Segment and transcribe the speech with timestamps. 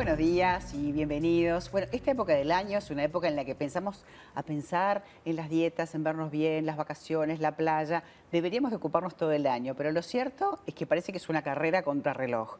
[0.00, 1.70] buenos días y bienvenidos.
[1.70, 5.36] Bueno, esta época del año es una época en la que pensamos a pensar en
[5.36, 8.02] las dietas, en vernos bien, las vacaciones, la playa.
[8.32, 11.42] Deberíamos de ocuparnos todo el año, pero lo cierto es que parece que es una
[11.42, 12.56] carrera contra reloj.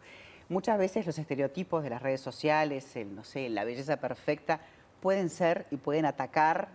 [0.50, 4.60] Muchas veces los estereotipos de las redes sociales, el, no sé, la belleza perfecta,
[5.00, 6.68] pueden ser y pueden atacar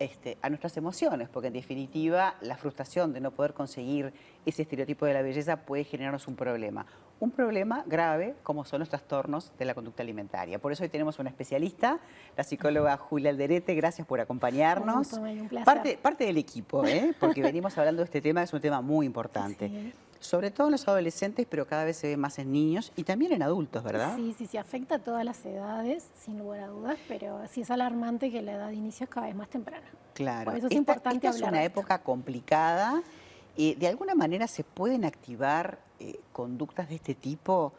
[0.00, 4.12] este, a nuestras emociones, porque en definitiva la frustración de no poder conseguir
[4.46, 6.86] ese estereotipo de la belleza puede generarnos un problema.
[7.22, 10.58] Un problema grave como son los trastornos de la conducta alimentaria.
[10.58, 12.00] Por eso hoy tenemos una especialista,
[12.36, 15.12] la psicóloga Julia Alderete, gracias por acompañarnos.
[15.12, 17.14] Un parte, parte del equipo, ¿eh?
[17.20, 20.86] porque venimos hablando de este tema, es un tema muy importante sobre todo en los
[20.86, 24.14] adolescentes, pero cada vez se ve más en niños y también en adultos, ¿verdad?
[24.14, 27.70] Sí, sí, sí, afecta a todas las edades, sin lugar a dudas, pero sí es
[27.72, 29.86] alarmante que la edad de inicio es cada vez más temprana.
[30.14, 30.44] Claro.
[30.44, 33.02] Por eso es importante esta es una época complicada.
[33.56, 37.72] y ¿De alguna manera se pueden activar eh, conductas de este tipo?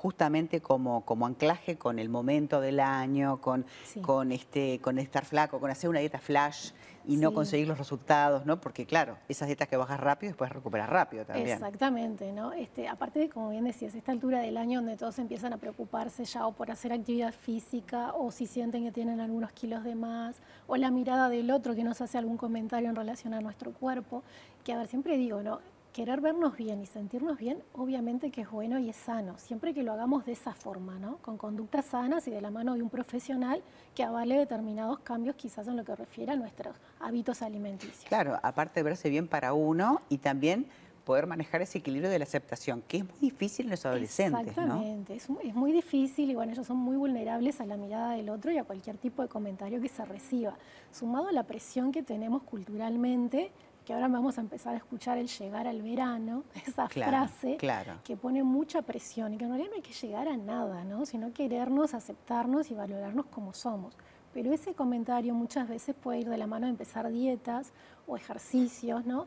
[0.00, 3.66] justamente como, como anclaje con el momento del año, con,
[4.00, 6.70] con, este, con estar flaco, con hacer una dieta flash
[7.06, 8.60] y no conseguir los resultados, ¿no?
[8.62, 11.50] Porque claro, esas dietas que bajas rápido después recuperas rápido también.
[11.50, 12.54] Exactamente, ¿no?
[12.54, 16.24] Este, aparte de, como bien decías, esta altura del año donde todos empiezan a preocuparse
[16.24, 20.36] ya o por hacer actividad física o si sienten que tienen algunos kilos de más
[20.66, 24.22] o la mirada del otro que nos hace algún comentario en relación a nuestro cuerpo,
[24.64, 25.60] que a ver, siempre digo, ¿no?
[25.92, 29.82] Querer vernos bien y sentirnos bien, obviamente que es bueno y es sano, siempre que
[29.82, 31.16] lo hagamos de esa forma, ¿no?
[31.18, 33.62] Con conductas sanas y de la mano de un profesional
[33.94, 38.04] que avale determinados cambios quizás en lo que refiere a nuestros hábitos alimenticios.
[38.04, 40.66] Claro, aparte de verse bien para uno y también
[41.04, 44.48] poder manejar ese equilibrio de la aceptación, que es muy difícil en los adolescentes.
[44.48, 48.28] Exactamente, es, es, muy difícil y bueno, ellos son muy vulnerables a la mirada del
[48.28, 50.56] otro y a cualquier tipo de comentario que se reciba.
[50.92, 53.50] Sumado a la presión que tenemos culturalmente,
[53.84, 57.58] que ahora vamos a empezar a escuchar el llegar al verano, esa frase
[58.04, 61.06] que pone mucha presión y que en realidad no hay que llegar a nada, ¿no?
[61.06, 63.96] sino querernos, aceptarnos y valorarnos como somos.
[64.32, 67.72] Pero ese comentario muchas veces puede ir de la mano de empezar dietas
[68.06, 69.26] o ejercicios, ¿no?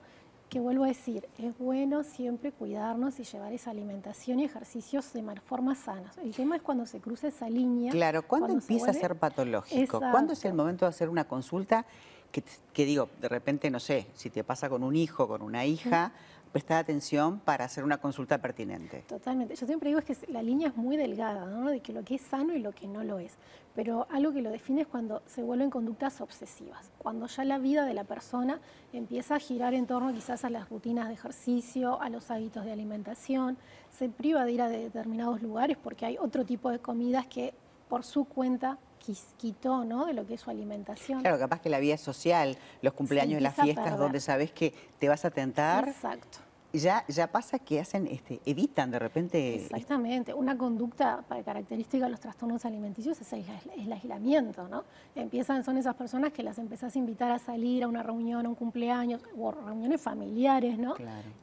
[0.53, 5.23] que vuelvo a decir, es bueno siempre cuidarnos y llevar esa alimentación y ejercicios de
[5.41, 6.15] forma sanas.
[6.19, 7.91] El tema es cuando se cruza esa línea.
[7.91, 9.99] Claro, ¿cuándo empieza a ser patológico?
[9.99, 11.87] ¿Cuándo es el momento de hacer una consulta
[12.73, 16.11] que, digo, de repente, no sé, si te pasa con un hijo, con una hija,
[16.51, 19.03] prestar atención para hacer una consulta pertinente.
[19.07, 19.55] Totalmente.
[19.55, 21.69] Yo siempre digo es que la línea es muy delgada, ¿no?
[21.69, 23.33] De que lo que es sano y lo que no lo es.
[23.75, 27.85] Pero algo que lo define es cuando se vuelven conductas obsesivas, cuando ya la vida
[27.85, 28.61] de la persona
[28.93, 32.71] empieza a girar en torno quizás a las rutinas de ejercicio, a los hábitos de
[32.71, 33.57] alimentación,
[33.91, 37.55] se priva de ir a determinados lugares porque hay otro tipo de comidas que
[37.89, 38.77] por su cuenta
[39.37, 40.05] quitó ¿no?
[40.05, 41.21] de lo que es su alimentación.
[41.21, 45.25] Claro, capaz que la vida social, los cumpleaños, las fiestas, donde sabes que te vas
[45.25, 45.87] a tentar.
[45.87, 46.39] Exacto
[46.73, 49.55] ya, ya pasa que hacen, este, evitan de repente...
[49.55, 54.83] Exactamente, una conducta característica de los trastornos alimenticios es el, aislamiento, ¿no?
[55.15, 58.49] Empiezan, son esas personas que las empezás a invitar a salir a una reunión, a
[58.49, 60.95] un cumpleaños, o reuniones familiares, ¿no?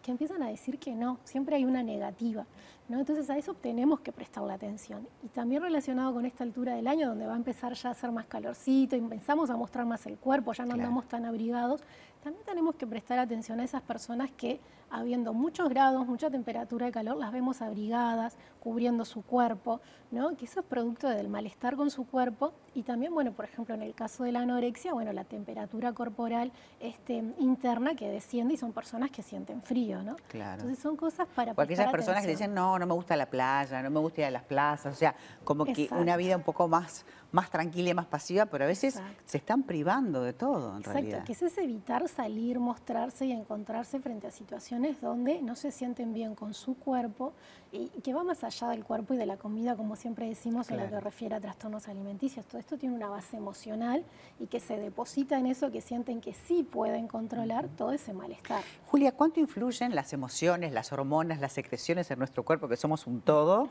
[0.03, 2.45] Que empiezan a decir que no, siempre hay una negativa,
[2.89, 2.99] ¿no?
[2.99, 5.07] Entonces a eso tenemos que prestarle atención.
[5.23, 8.11] Y también relacionado con esta altura del año, donde va a empezar ya a hacer
[8.11, 11.83] más calorcito y empezamos a mostrar más el cuerpo, ya no andamos tan abrigados,
[12.22, 14.60] también tenemos que prestar atención a esas personas que,
[14.91, 20.36] habiendo muchos grados, mucha temperatura de calor, las vemos abrigadas, cubriendo su cuerpo, ¿no?
[20.36, 23.82] que eso es producto del malestar con su cuerpo y también, bueno, por ejemplo, en
[23.82, 28.72] el caso de la anorexia, bueno, la temperatura corporal este, interna que desciende y son
[28.72, 30.16] personas que sienten frío, ¿no?
[30.28, 30.60] Claro.
[30.60, 33.82] Entonces son cosas para Porque aquellas personas que dicen, no, no me gusta la playa,
[33.82, 36.69] no me gusta ir a las plazas, o sea, como que una vida un poco
[36.69, 40.81] más, más tranquila y más pasiva, pero a veces se están privando de todo, en
[40.81, 46.12] Exacto, que es evitar salir, mostrarse y encontrarse frente a situaciones donde no se sienten
[46.12, 47.32] bien con su cuerpo
[47.72, 50.78] y que va más allá del cuerpo y de la comida, como siempre decimos en
[50.78, 52.44] lo que refiere a trastornos alimenticios.
[52.47, 54.04] Todo esto tiene una base emocional
[54.38, 58.62] y que se deposita en eso que sienten que sí pueden controlar todo ese malestar.
[58.87, 63.20] Julia, ¿cuánto influyen las emociones, las hormonas, las secreciones en nuestro cuerpo, que somos un
[63.20, 63.69] todo?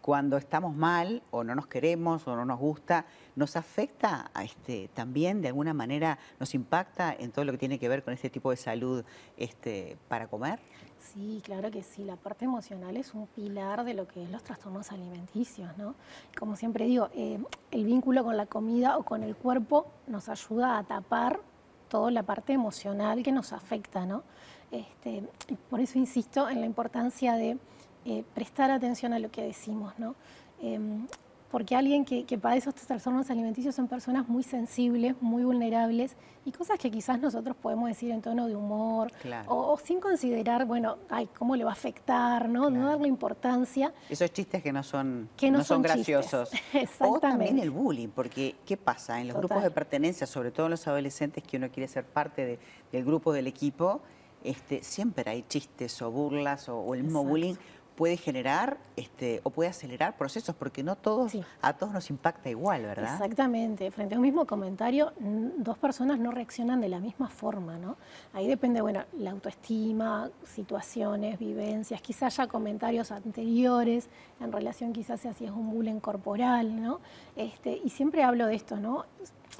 [0.00, 3.06] Cuando estamos mal o no nos queremos o no nos gusta,
[3.36, 7.78] nos afecta a este, también de alguna manera, nos impacta en todo lo que tiene
[7.78, 9.04] que ver con este tipo de salud
[9.36, 10.60] este, para comer?
[10.98, 12.04] Sí, claro que sí.
[12.04, 15.94] La parte emocional es un pilar de lo que es los trastornos alimenticios, ¿no?
[16.38, 20.78] Como siempre digo, eh, el vínculo con la comida o con el cuerpo nos ayuda
[20.78, 21.40] a tapar
[21.88, 24.22] toda la parte emocional que nos afecta, ¿no?
[24.70, 25.24] Este,
[25.68, 27.58] por eso insisto en la importancia de
[28.04, 30.14] eh, prestar atención a lo que decimos, ¿no?
[30.60, 31.06] Em,
[31.50, 36.52] porque alguien que, que padece estos trastornos alimenticios son personas muy sensibles, muy vulnerables y
[36.52, 39.12] cosas que quizás nosotros podemos decir en tono de humor
[39.46, 42.70] o, sin considerar, bueno, ay, cómo le va a afectar, ¿no?
[42.70, 43.92] No darle importancia.
[44.08, 46.50] Esos chistes que no son, que no, son, graciosos.
[46.72, 47.00] Exactamente.
[47.10, 49.20] O también el bullying, porque ¿qué pasa?
[49.20, 52.58] En los grupos de pertenencia, sobre todo en los adolescentes que uno quiere ser parte
[52.92, 54.00] del grupo del equipo,
[54.44, 57.56] este, siempre hay chistes o burlas o, el mismo bullying
[57.96, 62.82] puede generar este, o puede acelerar procesos, porque no todos, a todos nos impacta igual,
[62.82, 63.12] ¿verdad?
[63.12, 63.90] Exactamente.
[63.90, 67.96] Frente a un mismo comentario, dos personas no reaccionan de la misma forma, ¿no?
[68.32, 74.08] Ahí depende, bueno, la autoestima, situaciones, vivencias, quizás ya comentarios anteriores
[74.40, 77.00] en relación quizás si es un bullying corporal, ¿no?
[77.36, 79.04] Este, y siempre hablo de esto, ¿no?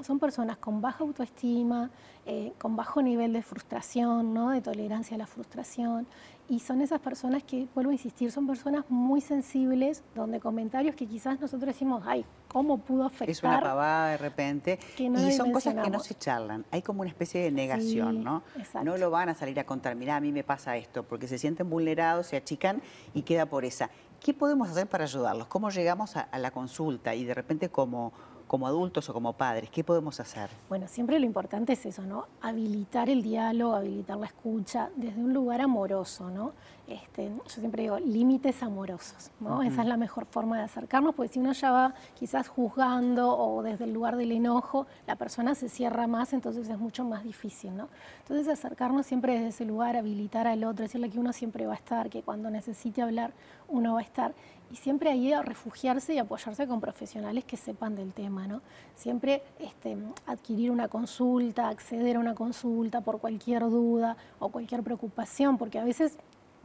[0.03, 1.91] Son personas con baja autoestima,
[2.25, 4.51] eh, con bajo nivel de frustración, ¿no?
[4.51, 6.07] de tolerancia a la frustración.
[6.47, 11.07] Y son esas personas que, vuelvo a insistir, son personas muy sensibles, donde comentarios que
[11.07, 13.29] quizás nosotros decimos, ay, ¿cómo pudo afectar?
[13.29, 14.79] Es una pavada de repente.
[14.97, 16.65] y son cosas que no se charlan.
[16.71, 18.43] Hay como una especie de negación, ¿no?
[18.83, 21.37] No lo van a salir a contar, mira, a mí me pasa esto, porque se
[21.37, 22.81] sienten vulnerados, se achican
[23.13, 23.89] y queda por esa.
[24.19, 25.47] ¿Qué podemos hacer para ayudarlos?
[25.47, 28.11] ¿Cómo llegamos a la consulta y de repente como
[28.51, 29.69] como adultos o como padres?
[29.69, 30.49] ¿Qué podemos hacer?
[30.67, 32.25] Bueno, siempre lo importante es eso, ¿no?
[32.41, 36.51] Habilitar el diálogo, habilitar la escucha desde un lugar amoroso, ¿no?
[36.85, 39.63] Este, yo siempre digo, límites amorosos, ¿no?
[39.63, 43.63] Esa es la mejor forma de acercarnos, porque si uno ya va quizás juzgando o
[43.63, 47.77] desde el lugar del enojo, la persona se cierra más, entonces es mucho más difícil,
[47.77, 47.87] ¿no?
[48.19, 51.77] Entonces acercarnos siempre desde ese lugar, habilitar al otro, decirle que uno siempre va a
[51.77, 53.31] estar, que cuando necesite hablar
[53.71, 54.33] uno va a estar
[54.71, 58.61] y siempre ahí a refugiarse y apoyarse con profesionales que sepan del tema, ¿no?
[58.95, 65.57] Siempre este, adquirir una consulta, acceder a una consulta por cualquier duda o cualquier preocupación,
[65.57, 66.17] porque a veces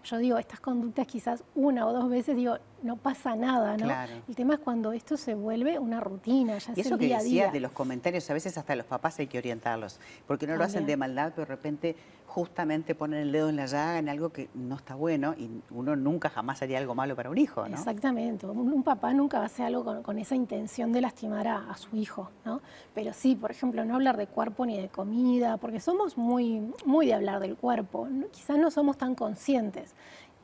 [0.05, 3.91] yo digo, estas conductas quizás una o dos veces, digo, no pasa nada, ¿no?
[4.29, 7.61] El tema es cuando esto se vuelve una rutina, ya y eso que decías de
[7.61, 10.97] los comentarios, a veces hasta los papás hay que orientarlos, porque no lo hacen de
[10.97, 11.97] maldad, pero de repente
[12.27, 15.97] justamente ponen el dedo en la llaga en algo que no está bueno y uno
[15.97, 17.75] nunca jamás haría algo malo para un hijo, ¿no?
[17.75, 21.97] Exactamente, un, papá nunca va a hacer algo con, esa intención de lastimar a, su
[21.97, 22.61] hijo, ¿no?
[22.94, 27.06] Pero sí, por ejemplo, no hablar de cuerpo ni de comida, porque somos muy, muy
[27.06, 29.94] de hablar del cuerpo, quizás no somos tan conscientes.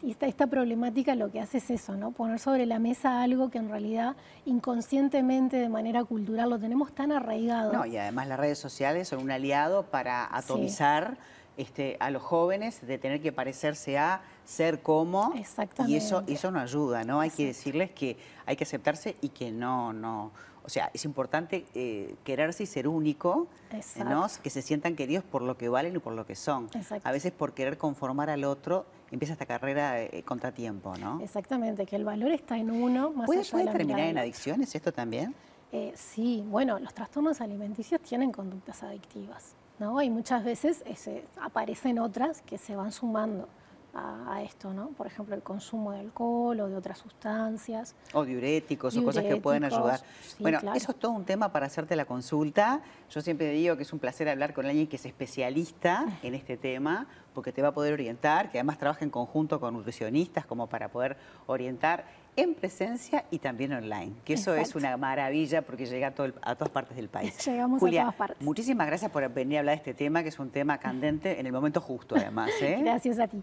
[0.03, 2.11] Y esta, esta, problemática lo que hace es eso, ¿no?
[2.11, 7.13] Poner sobre la mesa algo que en realidad inconscientemente, de manera cultural, lo tenemos tan
[7.13, 7.73] arraigado.
[7.73, 11.19] No, y además las redes sociales son un aliado para atomizar
[11.57, 15.35] este, a los jóvenes de tener que parecerse a ser como.
[15.37, 15.93] Exactamente.
[15.93, 17.21] Y eso, eso no ayuda, ¿no?
[17.21, 20.33] Hay que decirles que hay que aceptarse y que no, no.
[20.65, 23.49] O sea, es importante eh, quererse y ser único,
[23.97, 24.27] ¿no?
[24.43, 26.69] que se sientan queridos por lo que valen y por lo que son.
[27.03, 31.21] A veces por querer conformar al otro empieza esta carrera eh, contratiempo, ¿no?
[31.21, 33.11] Exactamente, que el valor está en uno.
[33.11, 35.35] Más ¿Puede, terminar en adicciones esto también?
[35.71, 40.01] Eh, sí, bueno, los trastornos alimenticios tienen conductas adictivas, ¿no?
[40.01, 40.83] Y muchas veces
[41.41, 43.49] aparecen otras que se van sumando
[43.95, 44.89] a, esto, ¿no?
[44.89, 47.95] Por ejemplo, el consumo de alcohol o de otras sustancias.
[48.13, 50.01] O diuréticos, o cosas que pueden ayudar.
[50.39, 52.81] bueno, eso es todo un tema para hacerte la consulta.
[53.11, 56.57] Yo siempre digo que es un placer hablar con alguien que es especialista en este
[56.57, 60.69] tema, porque te va a poder orientar, que además trabaja en conjunto con nutricionistas como
[60.69, 61.17] para poder
[61.47, 62.05] orientar
[62.37, 66.55] en presencia y también online, que eso es una maravilla porque llega a, todo a,
[66.55, 67.37] todas partes del país.
[67.47, 68.41] Llegamos a todas partes.
[68.41, 71.47] Muchísimas gracias por venir a hablar de este tema, que es un tema candente en
[71.47, 72.51] el momento justo además.
[72.61, 72.79] ¿eh?
[72.83, 73.43] Gracias a ti.